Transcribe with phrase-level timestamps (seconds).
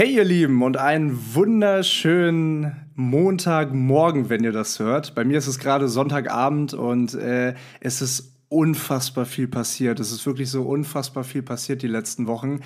[0.00, 5.14] Hey ihr Lieben und einen wunderschönen Montagmorgen, wenn ihr das hört.
[5.14, 10.00] Bei mir ist es gerade Sonntagabend und äh, es ist unfassbar viel passiert.
[10.00, 12.60] Es ist wirklich so unfassbar viel passiert die letzten Wochen.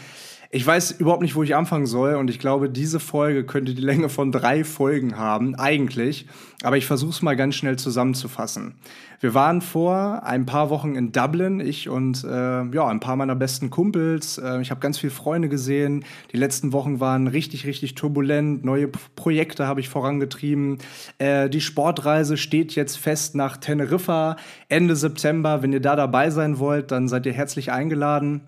[0.54, 3.82] Ich weiß überhaupt nicht, wo ich anfangen soll und ich glaube, diese Folge könnte die
[3.82, 6.28] Länge von drei Folgen haben, eigentlich.
[6.62, 8.76] Aber ich versuche es mal ganz schnell zusammenzufassen.
[9.18, 13.34] Wir waren vor ein paar Wochen in Dublin, ich und äh, ja, ein paar meiner
[13.34, 14.38] besten Kumpels.
[14.38, 16.04] Äh, ich habe ganz viele Freunde gesehen.
[16.32, 18.64] Die letzten Wochen waren richtig, richtig turbulent.
[18.64, 20.78] Neue P Projekte habe ich vorangetrieben.
[21.18, 24.36] Äh, die Sportreise steht jetzt fest nach Teneriffa
[24.68, 25.62] Ende September.
[25.62, 28.42] Wenn ihr da dabei sein wollt, dann seid ihr herzlich eingeladen.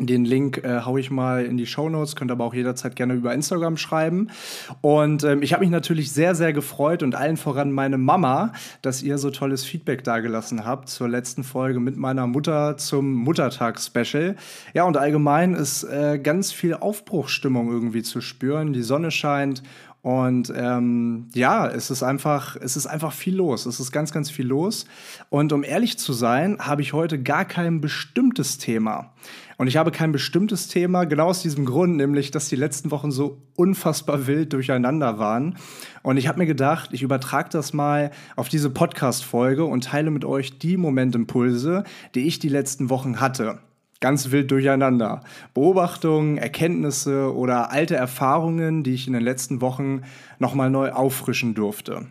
[0.00, 3.14] Den Link äh, haue ich mal in die Show Notes, könnt aber auch jederzeit gerne
[3.14, 4.28] über Instagram schreiben.
[4.80, 9.02] Und ähm, ich habe mich natürlich sehr, sehr gefreut und allen voran meine Mama, dass
[9.02, 14.36] ihr so tolles Feedback dagelassen habt zur letzten Folge mit meiner Mutter zum Muttertags-Special.
[14.72, 18.72] Ja, und allgemein ist äh, ganz viel Aufbruchsstimmung irgendwie zu spüren.
[18.72, 19.64] Die Sonne scheint
[20.00, 23.66] und ähm, ja, es ist einfach, es ist einfach viel los.
[23.66, 24.86] Es ist ganz, ganz viel los.
[25.28, 29.12] Und um ehrlich zu sein, habe ich heute gar kein bestimmtes Thema.
[29.56, 33.10] Und ich habe kein bestimmtes Thema, genau aus diesem Grund, nämlich, dass die letzten Wochen
[33.10, 35.58] so unfassbar wild durcheinander waren.
[36.02, 40.24] Und ich habe mir gedacht, ich übertrage das mal auf diese Podcast-Folge und teile mit
[40.24, 41.82] euch die Momentimpulse,
[42.14, 43.58] die ich die letzten Wochen hatte
[44.00, 45.22] ganz wild durcheinander.
[45.54, 50.02] Beobachtungen, Erkenntnisse oder alte Erfahrungen, die ich in den letzten Wochen
[50.38, 52.06] nochmal neu auffrischen durfte.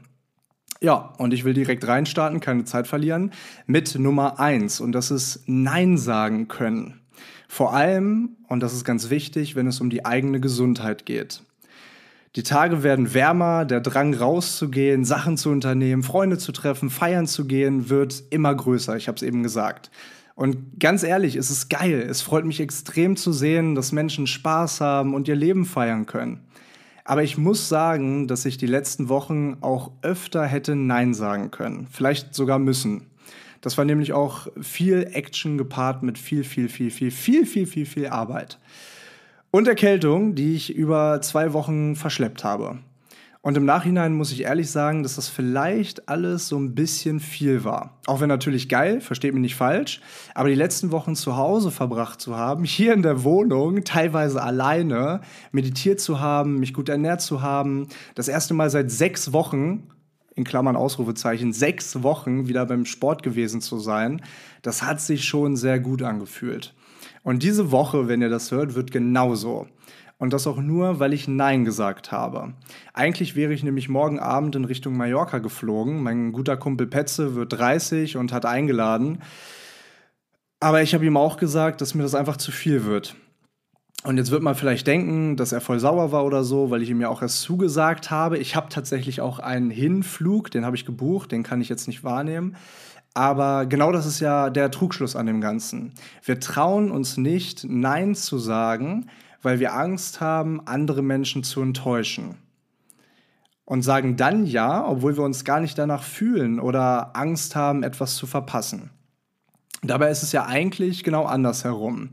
[0.80, 3.32] Ja, und ich will direkt reinstarten, keine Zeit verlieren,
[3.66, 7.02] mit Nummer eins und das ist Nein sagen können.
[7.48, 11.42] Vor allem, und das ist ganz wichtig, wenn es um die eigene Gesundheit geht.
[12.36, 17.48] Die Tage werden wärmer, der Drang rauszugehen, Sachen zu unternehmen, Freunde zu treffen, feiern zu
[17.48, 19.90] gehen, wird immer größer, ich habe es eben gesagt.
[20.38, 22.06] Und ganz ehrlich, es ist geil.
[22.08, 26.42] Es freut mich extrem zu sehen, dass Menschen Spaß haben und ihr Leben feiern können.
[27.04, 31.88] Aber ich muss sagen, dass ich die letzten Wochen auch öfter hätte Nein sagen können.
[31.90, 33.08] Vielleicht sogar müssen.
[33.62, 37.86] Das war nämlich auch viel Action gepaart mit viel, viel, viel, viel, viel, viel, viel,
[37.88, 38.60] viel Arbeit.
[39.50, 42.78] Und Erkältung, die ich über zwei Wochen verschleppt habe.
[43.48, 47.64] Und im Nachhinein muss ich ehrlich sagen, dass das vielleicht alles so ein bisschen viel
[47.64, 47.98] war.
[48.06, 50.02] Auch wenn natürlich geil, versteht mich nicht falsch,
[50.36, 55.22] aber die letzten Wochen zu Hause verbracht zu haben, hier in der Wohnung, teilweise alleine,
[55.54, 59.88] meditiert zu haben, mich gut ernährt zu haben, das erste Mal seit sechs Wochen
[60.36, 64.22] in Klammern Ausrufezeichen, sechs Wochen wieder beim Sport gewesen zu sein,
[64.62, 66.76] das hat sich schon sehr gut angefühlt.
[67.24, 69.68] Und diese Woche, wenn ihr das hört, wird genauso.
[70.20, 72.54] Und das auch nur, weil ich Nein gesagt habe.
[72.94, 76.02] Eigentlich wäre ich nämlich morgen Abend in Richtung Mallorca geflogen.
[76.02, 79.22] Mein guter Kumpel Petze wird 30 und hat eingeladen.
[80.60, 83.16] Aber ich habe ihm auch gesagt, dass mir das einfach zu viel wird.
[84.04, 86.89] Und jetzt wird man vielleicht denken, dass er voll sauer war oder so, weil ich
[86.89, 88.38] ihm ja auch erst zugesagt habe.
[88.38, 92.04] Ich habe tatsächlich auch einen Hinflug, den habe ich gebucht, den kann ich jetzt nicht
[92.04, 92.55] wahrnehmen.
[93.14, 95.94] Aber genau das ist ja der Trugschluss an dem Ganzen.
[96.23, 99.08] Wir trauen uns nicht, Nein zu sagen,
[99.42, 102.37] weil wir Angst haben, andere Menschen zu enttäuschen.
[103.65, 108.15] Und sagen dann Ja, obwohl wir uns gar nicht danach fühlen oder Angst haben, etwas
[108.15, 108.92] zu verpassen.
[109.83, 112.11] Dabei ist es ja eigentlich genau andersherum.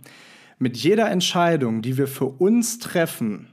[0.59, 3.53] Mit jeder Entscheidung, die wir für uns treffen,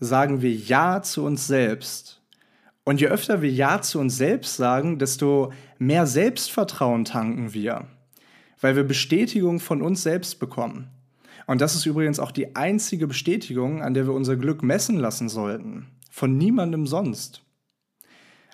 [0.00, 2.22] sagen wir Ja zu uns selbst.
[2.84, 7.86] Und je öfter wir Ja zu uns selbst sagen, desto mehr Selbstvertrauen tanken wir,
[8.60, 10.88] weil wir Bestätigung von uns selbst bekommen.
[11.48, 15.30] Und das ist übrigens auch die einzige Bestätigung, an der wir unser Glück messen lassen
[15.30, 15.86] sollten.
[16.10, 17.42] Von niemandem sonst.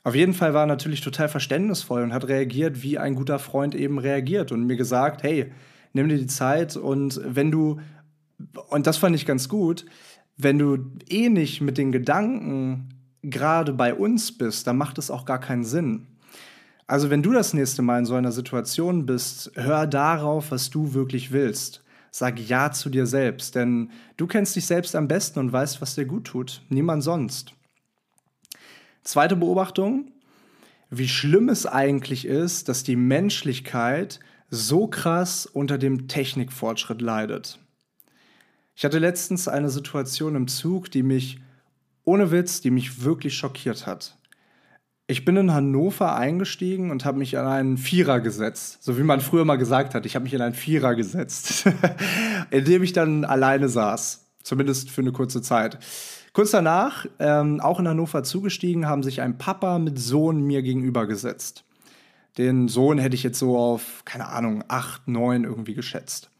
[0.04, 3.74] Auf jeden Fall war er natürlich total verständnisvoll und hat reagiert, wie ein guter Freund
[3.74, 5.50] eben reagiert und mir gesagt, hey,
[5.92, 7.80] nimm dir die Zeit und wenn du,
[8.68, 9.86] und das fand ich ganz gut,
[10.36, 10.78] wenn du
[11.08, 12.90] eh nicht mit den Gedanken
[13.22, 16.06] gerade bei uns bist, dann macht es auch gar keinen Sinn.
[16.86, 20.94] Also wenn du das nächste Mal in so einer Situation bist, hör darauf, was du
[20.94, 21.83] wirklich willst.
[22.16, 25.96] Sag Ja zu dir selbst, denn du kennst dich selbst am besten und weißt, was
[25.96, 26.62] dir gut tut.
[26.68, 27.54] Niemand sonst.
[29.02, 30.12] Zweite Beobachtung,
[30.90, 37.58] wie schlimm es eigentlich ist, dass die Menschlichkeit so krass unter dem Technikfortschritt leidet.
[38.76, 41.40] Ich hatte letztens eine Situation im Zug, die mich,
[42.04, 44.16] ohne Witz, die mich wirklich schockiert hat.
[45.06, 48.82] Ich bin in Hannover eingestiegen und habe mich an einen Vierer gesetzt.
[48.82, 51.66] So wie man früher mal gesagt hat, ich habe mich in einen Vierer gesetzt,
[52.50, 54.24] in dem ich dann alleine saß.
[54.42, 55.78] Zumindest für eine kurze Zeit.
[56.32, 61.06] Kurz danach, ähm, auch in Hannover zugestiegen, haben sich ein Papa mit Sohn mir gegenüber
[61.06, 61.64] gesetzt.
[62.38, 66.30] Den Sohn hätte ich jetzt so auf, keine Ahnung, acht, neun irgendwie geschätzt.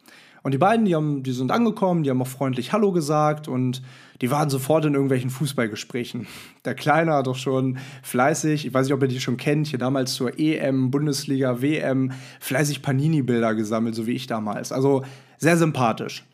[0.44, 3.80] Und die beiden, die, haben, die sind angekommen, die haben auch freundlich Hallo gesagt und
[4.20, 6.26] die waren sofort in irgendwelchen Fußballgesprächen.
[6.66, 9.78] Der Kleine hat doch schon fleißig, ich weiß nicht, ob ihr die schon kennt, hier
[9.78, 14.70] damals zur EM, Bundesliga, WM, fleißig Panini-Bilder gesammelt, so wie ich damals.
[14.70, 15.02] Also
[15.38, 16.24] sehr sympathisch.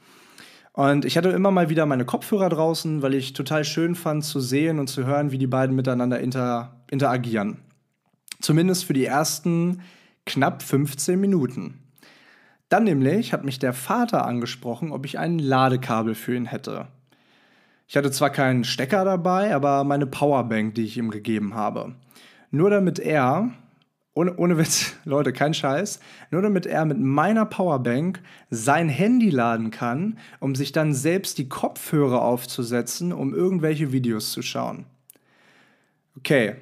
[0.72, 4.40] Und ich hatte immer mal wieder meine Kopfhörer draußen, weil ich total schön fand zu
[4.40, 7.58] sehen und zu hören, wie die beiden miteinander inter interagieren.
[8.40, 9.82] Zumindest für die ersten
[10.26, 11.79] knapp 15 Minuten.
[12.70, 16.86] Dann nämlich hat mich der Vater angesprochen, ob ich ein Ladekabel für ihn hätte.
[17.88, 21.96] Ich hatte zwar keinen Stecker dabei, aber meine Powerbank, die ich ihm gegeben habe.
[22.52, 23.50] Nur damit er,
[24.14, 25.98] ohne, ohne Witz, Leute, kein Scheiß,
[26.30, 28.20] nur damit er mit meiner Powerbank
[28.50, 34.42] sein Handy laden kann, um sich dann selbst die Kopfhörer aufzusetzen, um irgendwelche Videos zu
[34.42, 34.86] schauen.
[36.16, 36.54] Okay,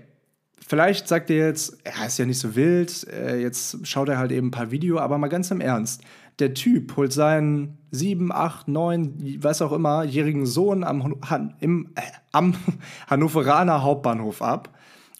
[0.66, 4.32] vielleicht sagt ihr jetzt, er ist ja nicht so wild, äh, jetzt schaut er halt
[4.32, 6.02] eben ein paar Videos, aber mal ganz im Ernst.
[6.38, 11.16] Der Typ holt seinen sieben, acht, neun, was auch immer, jährigen Sohn am,
[11.60, 12.00] im, äh,
[12.32, 12.55] am
[13.08, 14.70] Hannoveraner Hauptbahnhof ab.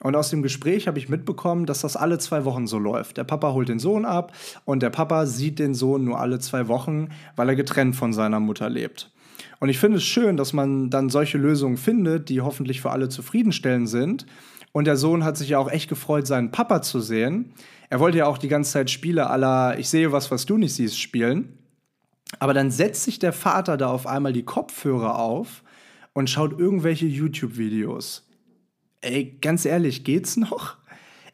[0.01, 3.17] Und aus dem Gespräch habe ich mitbekommen, dass das alle zwei Wochen so läuft.
[3.17, 4.33] Der Papa holt den Sohn ab
[4.65, 8.39] und der Papa sieht den Sohn nur alle zwei Wochen, weil er getrennt von seiner
[8.39, 9.11] Mutter lebt.
[9.59, 13.09] Und ich finde es schön, dass man dann solche Lösungen findet, die hoffentlich für alle
[13.09, 14.27] zufriedenstellend sind
[14.73, 17.53] und der Sohn hat sich ja auch echt gefreut, seinen Papa zu sehen.
[17.91, 20.75] Er wollte ja auch die ganze Zeit Spiele aller Ich sehe was, was du nicht
[20.75, 21.59] siehst spielen.
[22.39, 25.63] Aber dann setzt sich der Vater da auf einmal die Kopfhörer auf
[26.13, 28.29] und schaut irgendwelche YouTube-Videos.
[29.01, 30.77] Ey, ganz ehrlich, geht's noch?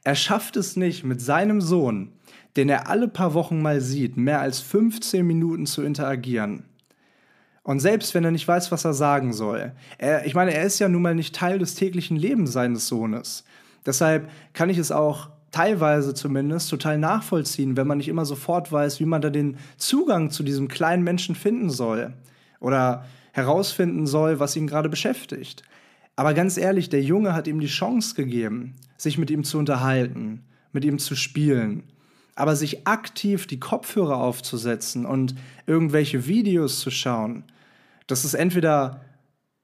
[0.05, 2.13] Er schafft es nicht, mit seinem Sohn,
[2.57, 6.65] den er alle paar Wochen mal sieht, mehr als 15 Minuten zu interagieren.
[7.65, 10.79] Und selbst wenn er nicht weiß, was er sagen soll, er, ich meine, er ist
[10.79, 13.45] ja nun mal nicht Teil des täglichen Lebens seines Sohnes.
[13.87, 19.01] Deshalb kann ich es auch teilweise zumindest total nachvollziehen, wenn man nicht immer sofort weiß,
[19.01, 22.13] wie man da den Zugang zu diesem kleinen Menschen finden soll
[22.61, 25.63] oder herausfinden soll, was ihn gerade beschäftigt.
[26.17, 30.45] Aber ganz ehrlich, der Junge hat ihm die Chance gegeben, sich mit ihm zu unterhalten,
[30.73, 31.85] mit ihm zu spielen.
[32.35, 35.35] Aber sich aktiv die Kopfhörer aufzusetzen und
[35.67, 37.45] irgendwelche Videos zu schauen,
[38.06, 39.01] das ist entweder,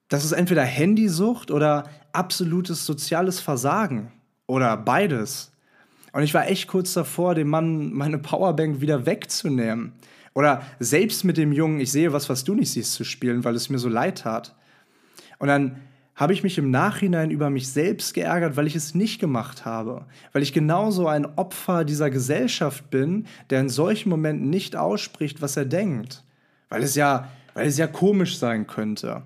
[0.08, 4.12] das ist entweder Handysucht oder absolutes soziales Versagen.
[4.46, 5.52] Oder beides.
[6.12, 9.92] Und ich war echt kurz davor, dem Mann meine Powerbank wieder wegzunehmen.
[10.34, 13.54] Oder selbst mit dem Jungen, ich sehe was, was du nicht siehst, zu spielen, weil
[13.54, 14.56] es mir so leid tat.
[15.38, 15.76] Und dann
[16.16, 20.04] habe ich mich im Nachhinein über mich selbst geärgert, weil ich es nicht gemacht habe.
[20.32, 25.56] Weil ich genauso ein Opfer dieser Gesellschaft bin, der in solchen Momenten nicht ausspricht, was
[25.56, 26.22] er denkt.
[26.69, 29.23] Weil es ja weil es ja komisch sein könnte.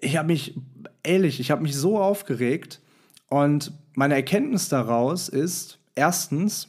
[0.00, 0.54] Ich habe mich,
[1.02, 2.80] ehrlich, ich habe mich so aufgeregt
[3.28, 6.68] und meine Erkenntnis daraus ist, erstens,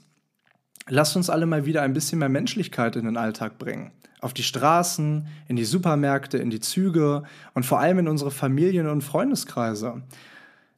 [0.88, 3.92] lasst uns alle mal wieder ein bisschen mehr Menschlichkeit in den Alltag bringen.
[4.19, 7.24] Auf die Straßen, in die Supermärkte, in die Züge
[7.54, 10.04] und vor allem in unsere Familien- und Freundeskreise.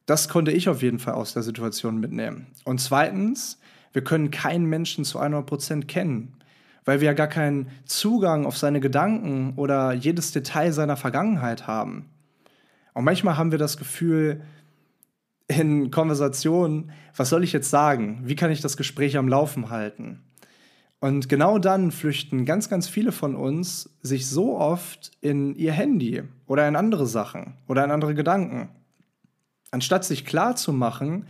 [0.06, 2.46] Das konnte ich auf jeden Fall aus der Situation mitnehmen.
[2.64, 3.58] Und zweitens,
[3.92, 6.34] wir können keinen Menschen zu 100% kennen
[6.84, 12.10] weil wir ja gar keinen Zugang auf seine Gedanken oder jedes Detail seiner Vergangenheit haben.
[12.92, 14.42] Und manchmal haben wir das Gefühl
[15.48, 18.22] in Konversationen, was soll ich jetzt sagen?
[18.24, 20.20] Wie kann ich das Gespräch am Laufen halten?
[21.00, 26.22] Und genau dann flüchten ganz, ganz viele von uns sich so oft in ihr Handy
[26.46, 28.70] oder in andere Sachen oder in andere Gedanken.
[29.70, 31.26] Anstatt sich klar zu machen,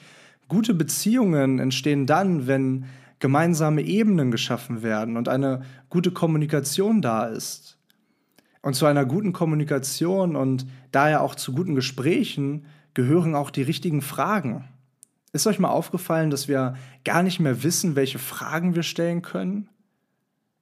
[0.49, 2.85] gute Beziehungen entstehen dann, wenn
[3.25, 7.79] gemeinsame Ebenen geschaffen werden und eine gute Kommunikation da ist.
[8.61, 14.03] Und zu einer guten Kommunikation und daher auch zu guten Gesprächen gehören auch die richtigen
[14.03, 14.69] Fragen.
[15.33, 19.71] Ist euch mal aufgefallen, dass wir gar nicht mehr wissen, welche Fragen wir stellen können?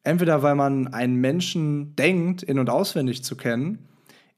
[0.05, 3.89] Entweder weil man einen Menschen denkt, in und auswendig zu kennen,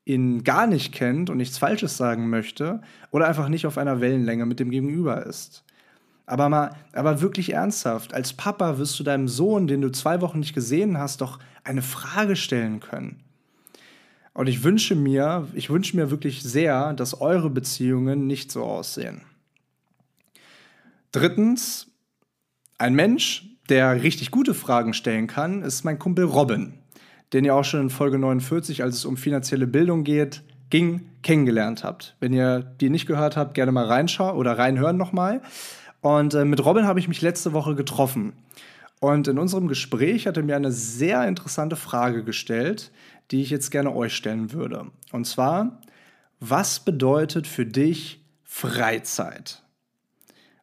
[0.07, 4.47] ihn gar nicht kennt und nichts Falsches sagen möchte, oder einfach nicht auf einer Wellenlänge
[4.47, 5.64] mit dem Gegenüber ist.
[6.27, 10.41] Aber mal, aber wirklich ernsthaft, als Papa wirst du deinem Sohn, den du zwei Wochen
[10.41, 13.21] nicht gesehen hast, doch eine Frage stellen können.
[14.33, 19.23] Und ich wünsche mir, ich wünsche mir wirklich sehr, dass eure Beziehungen nicht so aussehen.
[21.13, 21.87] Drittens,
[22.79, 26.75] ein Mensch, der richtig gute Fragen stellen kann, ist mein Kumpel Robin,
[27.33, 31.85] den ihr auch schon in Folge 49, als es um finanzielle Bildung geht, ging, kennengelernt
[31.85, 32.17] habt.
[32.19, 35.41] Wenn ihr die nicht gehört habt, gerne mal reinschauen oder reinhören nochmal.
[36.05, 38.35] Und äh, mit Robin habe ich mich letzte Woche getroffen.
[39.01, 42.93] Und in unserem Gespräch hat er mir eine sehr interessante Frage gestellt,
[43.31, 44.89] die ich jetzt gerne euch stellen würde.
[45.13, 45.81] Und zwar,
[46.41, 49.63] was bedeutet für dich Freizeit?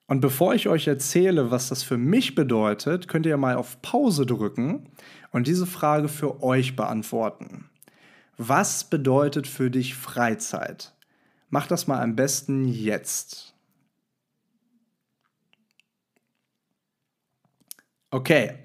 [0.06, 4.28] Und bevor ich euch erzähle, was das für mich bedeutet, könnt ihr mal auf Pause
[4.28, 4.92] drücken
[5.32, 7.68] und diese Frage für euch beantworten.
[8.38, 10.94] Was bedeutet für dich Freizeit?
[11.50, 13.51] Mach das mal am besten jetzt.
[18.14, 18.56] Okay,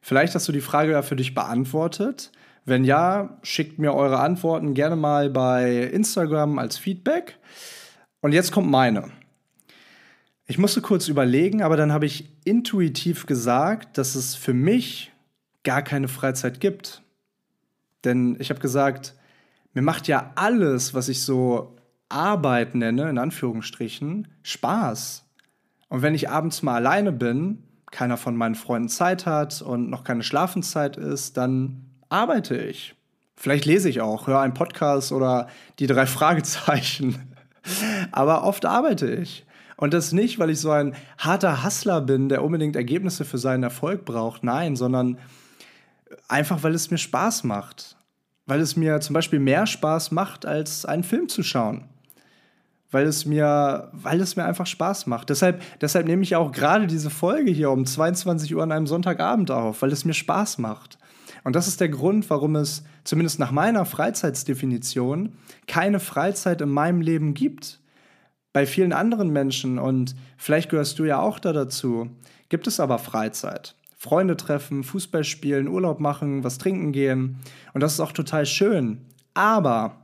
[0.00, 2.30] vielleicht hast du die Frage ja für dich beantwortet.
[2.64, 7.38] Wenn ja, schickt mir eure Antworten gerne mal bei Instagram als Feedback.
[8.20, 9.10] Und jetzt kommt meine.
[10.46, 15.12] Ich musste kurz überlegen, aber dann habe ich intuitiv gesagt, dass es für mich
[15.64, 17.02] gar keine Freizeit gibt.
[18.04, 19.14] Denn ich habe gesagt,
[19.72, 21.76] mir macht ja alles, was ich so
[22.08, 25.24] Arbeit nenne, in Anführungsstrichen, Spaß.
[25.88, 30.04] Und wenn ich abends mal alleine bin, keiner von meinen Freunden Zeit hat und noch
[30.04, 32.94] keine Schlafenszeit ist, dann arbeite ich.
[33.36, 35.48] Vielleicht lese ich auch, höre einen Podcast oder
[35.78, 37.32] die drei Fragezeichen.
[38.12, 39.46] Aber oft arbeite ich.
[39.76, 43.62] Und das nicht, weil ich so ein harter Hustler bin, der unbedingt Ergebnisse für seinen
[43.62, 44.44] Erfolg braucht.
[44.44, 45.18] Nein, sondern
[46.28, 47.96] einfach, weil es mir Spaß macht.
[48.46, 51.88] Weil es mir zum Beispiel mehr Spaß macht, als einen Film zu schauen.
[52.94, 55.28] Weil es mir, weil es mir einfach Spaß macht.
[55.28, 59.50] Deshalb, deshalb nehme ich auch gerade diese Folge hier um 22 Uhr an einem Sonntagabend
[59.50, 60.96] auf, weil es mir Spaß macht.
[61.42, 65.32] Und das ist der Grund, warum es, zumindest nach meiner Freizeitsdefinition,
[65.66, 67.80] keine Freizeit in meinem Leben gibt
[68.52, 72.08] bei vielen anderen Menschen, und vielleicht gehörst du ja auch da dazu,
[72.48, 73.74] gibt es aber Freizeit.
[73.96, 77.40] Freunde treffen, Fußball spielen, Urlaub machen, was trinken gehen.
[77.72, 79.00] Und das ist auch total schön.
[79.34, 79.96] Aber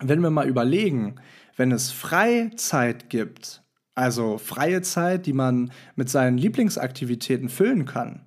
[0.00, 1.14] wenn wir mal überlegen,
[1.56, 3.62] wenn es Freizeit gibt,
[3.94, 8.20] also freie Zeit, die man mit seinen Lieblingsaktivitäten füllen kann,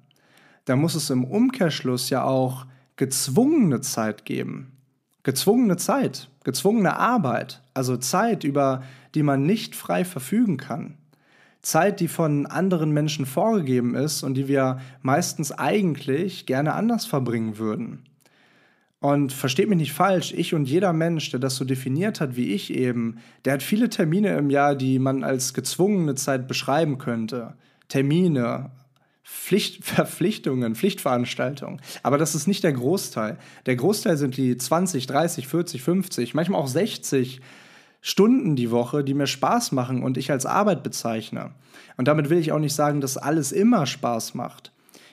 [0.65, 2.65] dann muss es im Umkehrschluss ja auch
[2.96, 4.72] gezwungene Zeit geben.
[5.24, 8.84] Gezwungene Zeit, gezwungene Arbeit, also Zeit, über
[9.15, 10.98] die man nicht frei verfügen kann.
[11.63, 17.58] Zeit, die von anderen Menschen vorgegeben ist und die wir meistens eigentlich gerne anders verbringen
[17.58, 18.03] würden.
[19.05, 22.53] Und versteht mich nicht falsch, ich und jeder Mensch, der das so definiert hat wie
[22.53, 27.53] ich eben, der hat viele Termine im Jahr, die man als gezwungene Zeit beschreiben könnte.
[27.88, 28.71] Termine,
[29.24, 31.79] Pflicht, Verpflichtungen, Pflichtveranstaltungen.
[32.01, 33.38] Aber das ist nicht der Großteil.
[33.67, 37.41] Der Großteil sind die 20, 30, 40, 50, manchmal auch 60
[38.01, 41.51] Stunden die Woche, die mir Spaß machen und ich als Arbeit bezeichne.
[41.95, 44.71] Und damit will ich auch nicht sagen, dass alles immer Spaß macht.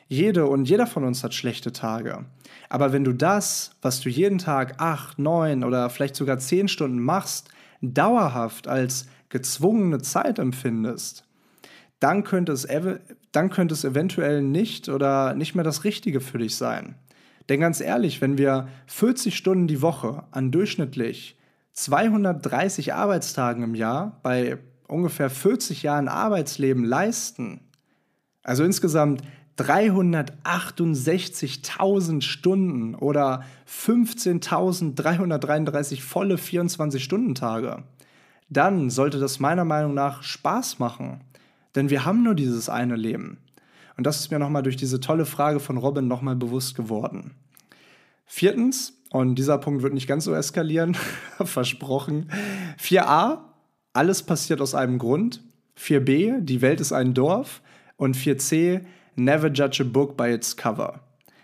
[0.09, 2.25] Jede und jeder von uns hat schlechte Tage.
[2.69, 7.01] Aber wenn du das, was du jeden Tag acht, neun oder vielleicht sogar zehn Stunden
[7.01, 7.49] machst,
[7.81, 11.25] dauerhaft als gezwungene Zeit empfindest,
[12.01, 12.67] dann könnte es,
[13.33, 16.97] dann könnte es eventuell nicht oder nicht mehr das Richtige für dich sein.
[17.49, 21.37] Denn ganz ehrlich, wenn wir 40 Stunden die Woche an durchschnittlich
[21.73, 27.61] 230 Arbeitstagen im Jahr bei ungefähr 40 Jahren Arbeitsleben leisten,
[28.43, 29.23] also insgesamt
[29.63, 37.83] 368.000 Stunden oder 15.333 volle 24-Stunden-Tage,
[38.49, 41.23] dann sollte das meiner Meinung nach Spaß machen.
[41.75, 43.39] Denn wir haben nur dieses eine Leben.
[43.97, 47.33] Und das ist mir nochmal durch diese tolle Frage von Robin nochmal bewusst geworden.
[48.27, 50.97] Viertens, und dieser Punkt wird nicht ganz so eskalieren,
[51.45, 52.31] versprochen.
[52.81, 53.39] 4a,
[53.93, 55.43] alles passiert aus einem Grund.
[55.79, 57.63] 4b, die Welt ist ein Dorf.
[57.97, 58.83] Und 4c,
[59.17, 61.01] never judge a book by its cover.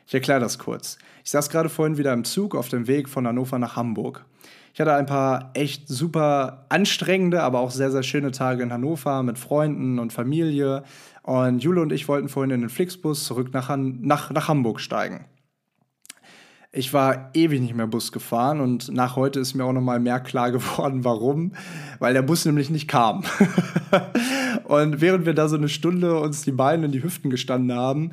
[0.06, 0.98] Ich erkläre das kurz.
[1.24, 4.24] Ich saß gerade vorhin wieder im Zug auf dem Weg von Hannover nach Hamburg.
[4.72, 9.22] Ich hatte ein paar echt super anstrengende, aber auch sehr, sehr schöne Tage in Hannover
[9.22, 10.84] mit Freunden und Familie.
[11.22, 15.26] Und Jule und ich wollten vorhin in den Flixbus zurück nach, nach, nach Hamburg steigen.
[16.70, 20.00] Ich war ewig nicht mehr Bus gefahren und nach heute ist mir auch noch mal
[20.00, 21.52] mehr klar geworden, warum.
[21.98, 23.24] Weil der Bus nämlich nicht kam.
[24.64, 28.12] und während wir da so eine Stunde uns die Beine in die Hüften gestanden haben,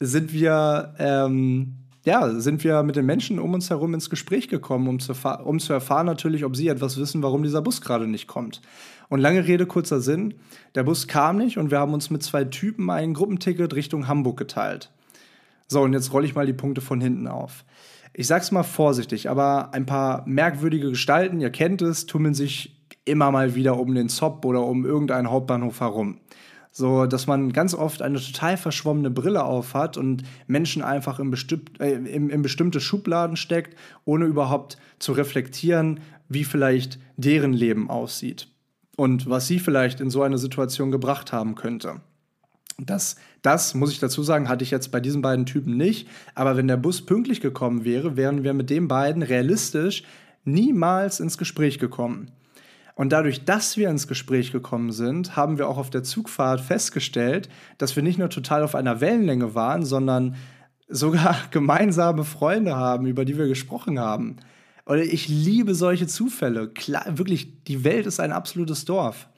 [0.00, 4.88] sind wir ähm, ja, sind wir mit den Menschen um uns herum ins Gespräch gekommen,
[4.88, 5.12] um zu,
[5.44, 8.62] um zu erfahren natürlich, ob sie etwas wissen, warum dieser Bus gerade nicht kommt.
[9.08, 10.34] Und lange Rede, kurzer Sinn,
[10.74, 14.38] der Bus kam nicht und wir haben uns mit zwei Typen ein Gruppenticket Richtung Hamburg
[14.38, 14.90] geteilt.
[15.66, 17.64] So, und jetzt rolle ich mal die Punkte von hinten auf.
[18.12, 23.30] Ich sag's mal vorsichtig, aber ein paar merkwürdige Gestalten, ihr kennt es, tummeln sich immer
[23.30, 26.20] mal wieder um den Zopp oder um irgendeinen Hauptbahnhof herum.
[26.72, 31.30] So, dass man ganz oft eine total verschwommene Brille auf hat und Menschen einfach in,
[31.30, 37.90] bestimmt, äh, in, in bestimmte Schubladen steckt, ohne überhaupt zu reflektieren, wie vielleicht deren Leben
[37.90, 38.48] aussieht
[38.96, 42.00] und was sie vielleicht in so eine Situation gebracht haben könnte.
[42.86, 46.08] Das, das, muss ich dazu sagen, hatte ich jetzt bei diesen beiden Typen nicht.
[46.34, 50.04] Aber wenn der Bus pünktlich gekommen wäre, wären wir mit den beiden realistisch
[50.44, 52.30] niemals ins Gespräch gekommen.
[52.94, 57.48] Und dadurch, dass wir ins Gespräch gekommen sind, haben wir auch auf der Zugfahrt festgestellt,
[57.78, 60.36] dass wir nicht nur total auf einer Wellenlänge waren, sondern
[60.88, 64.36] sogar gemeinsame Freunde haben, über die wir gesprochen haben.
[64.84, 66.68] Und ich liebe solche Zufälle.
[66.68, 69.28] Klar, wirklich, die Welt ist ein absolutes Dorf.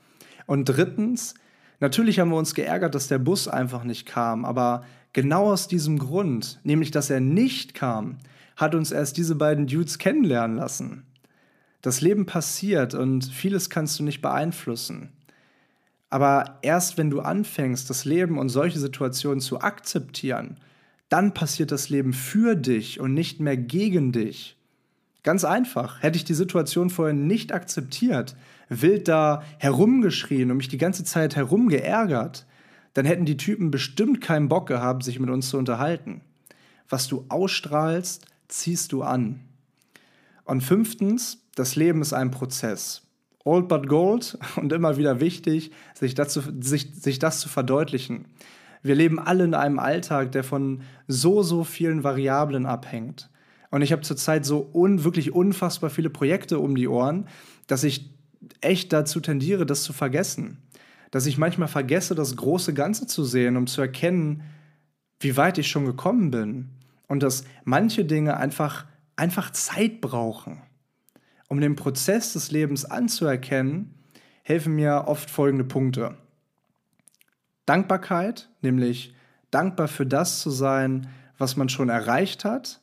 [0.46, 1.34] Und drittens,
[1.83, 5.99] natürlich haben wir uns geärgert, dass der Bus einfach nicht kam, aber genau aus diesem
[5.99, 8.17] Grund, nämlich dass er nicht kam,
[8.57, 11.03] hat uns erst diese beiden Dudes kennenlernen lassen.
[11.83, 15.11] Das Leben passiert und vieles kannst du nicht beeinflussen.
[16.11, 20.59] Aber erst wenn du anfängst, das Leben und solche Situationen zu akzeptieren,
[21.09, 24.57] dann passiert das Leben für dich und nicht mehr gegen dich.
[25.23, 26.03] Ganz einfach.
[26.03, 28.37] Hätte ich die Situation vorher nicht akzeptiert,
[28.81, 32.47] wild da herumgeschrien und mich die ganze Zeit herumgeärgert,
[32.95, 36.21] dann hätten die Typen bestimmt keinen Bock gehabt, sich mit uns zu unterhalten.
[36.88, 39.41] Was du ausstrahlst, ziehst du an.
[40.45, 43.02] Und fünftens, das Leben ist ein Prozess.
[43.45, 48.26] Old but gold und immer wieder wichtig, sich, dazu, sich, sich das zu verdeutlichen.
[48.83, 53.31] Wir leben alle in einem Alltag, der von so, so vielen Variablen abhängt.
[53.71, 57.26] Und ich habe zurzeit so un, wirklich unfassbar viele Projekte um die Ohren,
[57.69, 58.12] dass ich
[58.62, 60.59] echt dazu tendiere, das zu vergessen.
[61.11, 64.42] Dass ich manchmal vergesse, das große Ganze zu sehen, um zu erkennen,
[65.21, 66.71] wie weit ich schon gekommen bin.
[67.07, 70.62] Und dass manche Dinge einfach, einfach Zeit brauchen.
[71.49, 73.95] Um den Prozess des Lebens anzuerkennen,
[74.42, 76.16] helfen mir oft folgende Punkte.
[77.66, 79.14] Dankbarkeit, nämlich
[79.50, 82.81] dankbar für das zu sein, was man schon erreicht hat.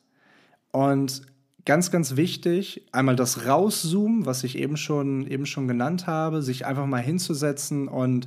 [0.70, 1.22] Und
[1.70, 6.66] ganz, ganz wichtig, einmal das Rauszoomen, was ich eben schon, eben schon genannt habe, sich
[6.66, 8.26] einfach mal hinzusetzen und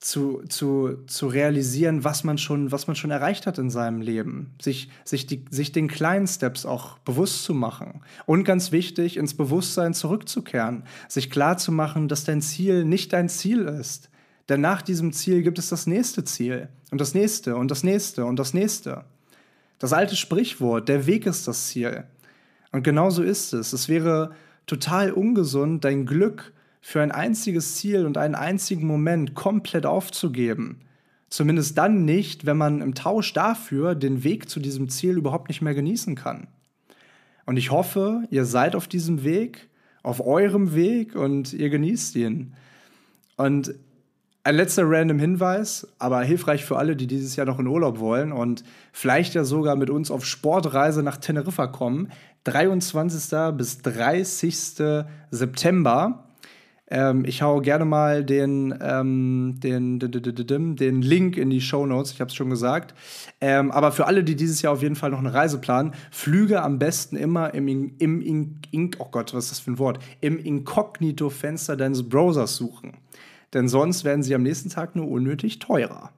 [0.00, 4.56] zu, zu, zu realisieren, was man, schon, was man schon erreicht hat in seinem Leben.
[4.60, 8.00] Sich, sich, die, sich den kleinen Steps auch bewusst zu machen.
[8.26, 10.82] Und ganz wichtig, ins Bewusstsein zurückzukehren.
[11.08, 14.10] Sich klar zu machen, dass dein Ziel nicht dein Ziel ist.
[14.48, 16.70] Denn nach diesem Ziel gibt es das nächste Ziel.
[16.90, 19.04] Und das nächste und das nächste und das nächste.
[19.84, 22.04] Das alte Sprichwort, der Weg ist das Ziel.
[22.72, 23.74] Und genau so ist es.
[23.74, 24.30] Es wäre
[24.64, 30.80] total ungesund, dein Glück für ein einziges Ziel und einen einzigen Moment komplett aufzugeben.
[31.28, 35.60] Zumindest dann nicht, wenn man im Tausch dafür den Weg zu diesem Ziel überhaupt nicht
[35.60, 36.46] mehr genießen kann.
[37.44, 39.68] Und ich hoffe, ihr seid auf diesem Weg,
[40.02, 42.54] auf eurem Weg und ihr genießt ihn.
[43.36, 43.74] Und
[44.44, 48.30] ein letzter random Hinweis, aber hilfreich für alle, die dieses Jahr noch in Urlaub wollen
[48.30, 52.12] und vielleicht ja sogar mit uns auf Sportreise nach Teneriffa kommen.
[52.44, 53.56] 23.
[53.56, 55.06] bis 30.
[55.30, 56.24] September
[56.90, 62.20] ähm, ich hau gerne mal den, ähm, den, den, Link in die Show Notes, ich
[62.20, 62.94] habe es schon gesagt.
[63.40, 66.62] Ähm, aber für alle, die dieses Jahr auf jeden Fall noch eine Reise planen, Flüge
[66.62, 69.98] am besten immer im, im, im, im oh Gott, was ist das für ein Wort?
[70.20, 72.92] Im Inkognito-Fenster deines Browsers suchen.
[73.54, 76.10] Denn sonst werden sie am nächsten Tag nur unnötig teurer.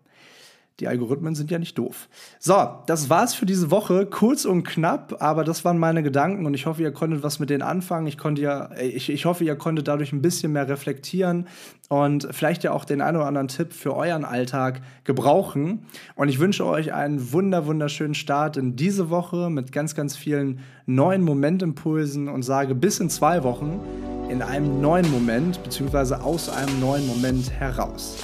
[0.81, 2.07] Die Algorithmen sind ja nicht doof.
[2.39, 4.05] So, das war's für diese Woche.
[4.05, 7.49] Kurz und knapp, aber das waren meine Gedanken und ich hoffe, ihr konntet was mit
[7.49, 8.07] denen anfangen.
[8.07, 11.47] Ich, konnte ja, ich, ich hoffe, ihr konntet dadurch ein bisschen mehr reflektieren
[11.89, 15.87] und vielleicht ja auch den einen oder anderen Tipp für euren Alltag gebrauchen.
[16.15, 20.61] Und ich wünsche euch einen wunder, wunderschönen Start in diese Woche mit ganz, ganz vielen
[20.85, 23.81] neuen Momentimpulsen und sage bis in zwei Wochen
[24.29, 28.17] in einem neuen Moment, beziehungsweise aus einem neuen Moment heraus.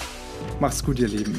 [0.60, 1.38] Macht's gut, ihr Lieben.